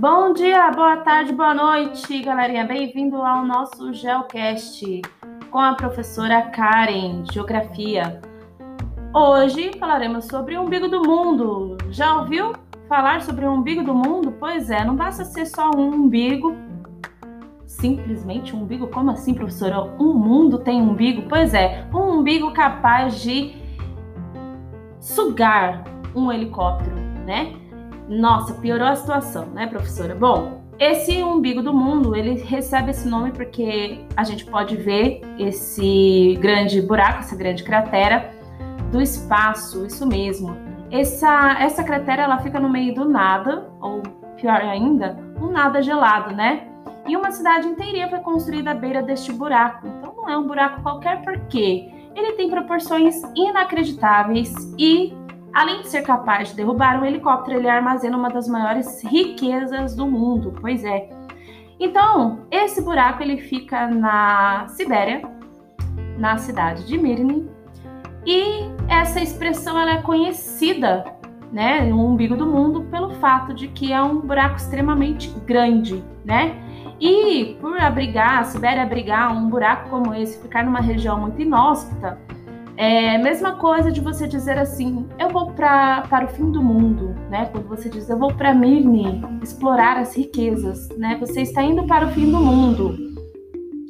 [0.00, 2.64] Bom dia, boa tarde, boa noite, galerinha.
[2.64, 5.02] Bem-vindo ao nosso Geocast
[5.50, 8.18] com a professora Karen, Geografia.
[9.14, 11.76] Hoje falaremos sobre o umbigo do mundo.
[11.90, 12.54] Já ouviu
[12.88, 14.32] falar sobre o umbigo do mundo?
[14.40, 16.56] Pois é, não basta ser só um umbigo.
[17.66, 18.86] Simplesmente um umbigo?
[18.86, 19.82] Como assim, professora?
[20.02, 21.28] Um mundo tem umbigo?
[21.28, 23.54] Pois é, um umbigo capaz de
[24.98, 25.84] sugar
[26.16, 27.59] um helicóptero, né?
[28.10, 30.16] Nossa, piorou a situação, né, professora?
[30.16, 36.36] Bom, esse umbigo do mundo, ele recebe esse nome porque a gente pode ver esse
[36.40, 38.34] grande buraco, essa grande cratera
[38.90, 40.56] do espaço, isso mesmo.
[40.90, 44.02] Essa, essa cratera, ela fica no meio do nada, ou
[44.36, 46.66] pior ainda, um nada gelado, né?
[47.06, 49.86] E uma cidade inteirinha foi construída à beira deste buraco.
[49.86, 55.14] Então não é um buraco qualquer porque ele tem proporções inacreditáveis e
[55.52, 60.06] Além de ser capaz de derrubar um helicóptero, ele armazena uma das maiores riquezas do
[60.06, 60.54] mundo.
[60.60, 61.08] Pois é.
[61.78, 65.22] Então, esse buraco ele fica na Sibéria,
[66.18, 67.48] na cidade de Mirny,
[68.26, 71.04] e essa expressão ela é conhecida,
[71.50, 76.54] né, no umbigo do mundo pelo fato de que é um buraco extremamente grande, né?
[77.00, 82.18] E por abrigar, a Sibéria abrigar um buraco como esse, ficar numa região muito inóspita,
[82.82, 87.14] é mesma coisa de você dizer assim, eu vou pra, para o fim do mundo,
[87.28, 87.44] né?
[87.52, 91.14] Quando você diz, eu vou para Mirne explorar as riquezas, né?
[91.20, 92.96] Você está indo para o fim do mundo.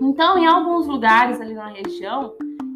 [0.00, 2.34] Então, em alguns lugares ali na região,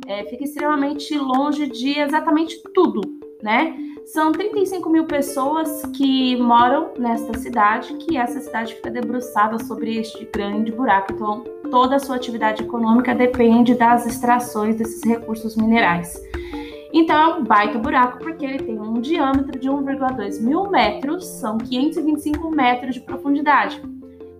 [0.08, 3.02] é, fica extremamente longe de exatamente tudo,
[3.40, 3.76] né?
[4.06, 10.28] São 35 mil pessoas que moram nesta cidade, que essa cidade fica debruçada sobre este
[10.34, 11.12] grande buraco.
[11.12, 16.20] Então, toda a sua atividade econômica depende das extrações desses recursos minerais.
[16.92, 21.56] Então é um baita buraco porque ele tem um diâmetro de 1,2 mil metros, são
[21.56, 23.80] 525 metros de profundidade.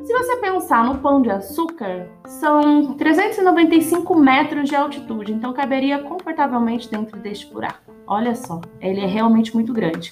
[0.03, 6.91] Se você pensar no pão de açúcar, são 395 metros de altitude, então caberia confortavelmente
[6.91, 7.93] dentro deste buraco.
[8.07, 10.11] Olha só, ele é realmente muito grande.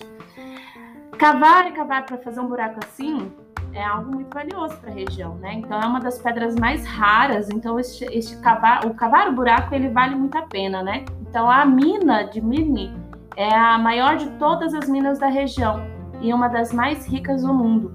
[1.18, 3.32] Cavar e cavar para fazer um buraco assim
[3.78, 5.54] é algo muito valioso para a região, né?
[5.54, 7.48] Então é uma das pedras mais raras.
[7.48, 11.04] Então este, este cavar, o cavar o buraco ele vale muito a pena, né?
[11.22, 12.92] Então a mina de Mirny
[13.36, 15.80] é a maior de todas as minas da região
[16.20, 17.92] e uma das mais ricas do mundo.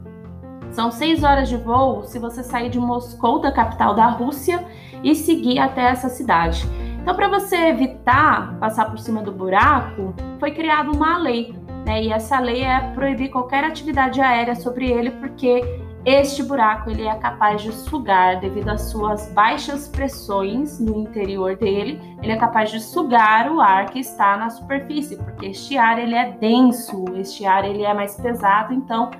[0.71, 4.65] São seis horas de voo se você sair de Moscou, da capital da Rússia,
[5.03, 6.65] e seguir até essa cidade.
[7.01, 11.53] Então, para você evitar passar por cima do buraco, foi criada uma lei
[11.85, 12.03] né?
[12.03, 15.61] E essa lei é proibir qualquer atividade aérea sobre ele, porque
[16.05, 21.97] este buraco ele é capaz de sugar devido às suas baixas pressões no interior dele,
[22.21, 26.13] ele é capaz de sugar o ar que está na superfície, porque este ar ele
[26.13, 29.11] é denso, este ar ele é mais pesado, então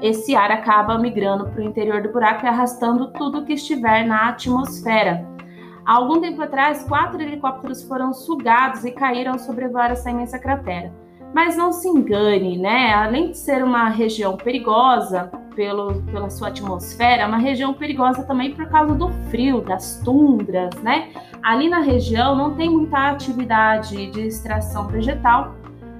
[0.00, 4.28] esse ar acaba migrando para o interior do buraco e arrastando tudo que estiver na
[4.28, 5.26] atmosfera.
[5.84, 10.92] Há algum tempo atrás, quatro helicópteros foram sugados e caíram sobrevoar essa imensa cratera.
[11.32, 12.92] Mas não se engane, né?
[12.92, 18.52] Além de ser uma região perigosa pelo, pela sua atmosfera, é uma região perigosa também
[18.52, 21.10] por causa do frio, das tundras, né?
[21.42, 25.54] Ali na região não tem muita atividade de extração vegetal,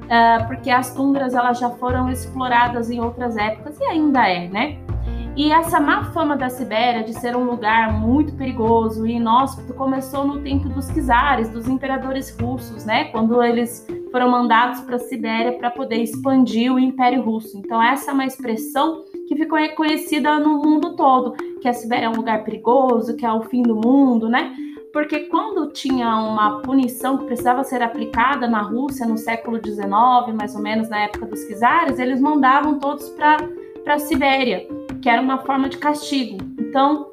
[0.05, 4.79] uh, porque as tundras elas já foram exploradas em outras épocas e ainda é, né?
[5.37, 10.27] E essa má fama da Sibéria de ser um lugar muito perigoso e inóspito começou
[10.27, 13.05] no tempo dos czares, dos imperadores russos, né?
[13.05, 17.57] Quando eles foram mandados para a Sibéria para poder expandir o Império Russo.
[17.59, 22.09] Então essa é uma expressão que ficou reconhecida no mundo todo, que a Sibéria é
[22.09, 24.55] um lugar perigoso, que é o fim do mundo, né?
[24.93, 30.55] Porque quando tinha uma punição que precisava ser aplicada na Rússia no século XIX, mais
[30.57, 33.39] ou menos na época dos czares, eles mandavam todos para
[33.87, 34.67] a Sibéria
[35.01, 36.39] que era uma forma de castigo.
[36.59, 37.11] Então,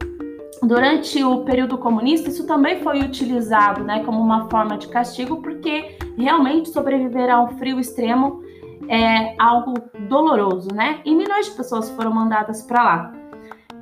[0.62, 5.97] durante o período comunista, isso também foi utilizado né, como uma forma de castigo, porque
[6.18, 8.42] realmente sobreviver a um frio extremo
[8.90, 9.74] é algo
[10.08, 11.00] doloroso, né?
[11.06, 13.14] E milhões de pessoas foram mandadas para lá.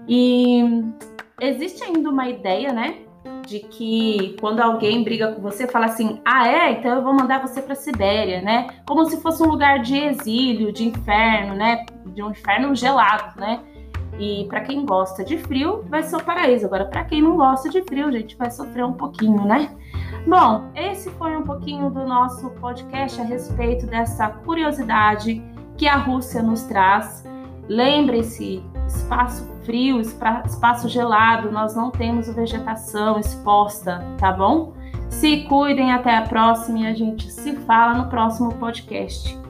[0.07, 0.83] E
[1.39, 2.97] existe ainda uma ideia, né,
[3.45, 7.41] de que quando alguém briga com você, fala assim: "Ah, é, então eu vou mandar
[7.41, 8.67] você para Sibéria", né?
[8.87, 11.85] Como se fosse um lugar de exílio, de inferno, né?
[12.07, 13.61] De um inferno gelado, né?
[14.19, 16.65] E para quem gosta de frio, vai ser o paraíso.
[16.65, 19.75] Agora, para quem não gosta de frio, a gente vai sofrer um pouquinho, né?
[20.27, 25.43] Bom, esse foi um pouquinho do nosso podcast a respeito dessa curiosidade
[25.77, 27.23] que a Rússia nos traz.
[27.67, 34.73] Lembre-se, espaço frio, espaço gelado, nós não temos vegetação exposta, tá bom?
[35.09, 39.44] Se cuidem, até a próxima e a gente se fala no próximo podcast.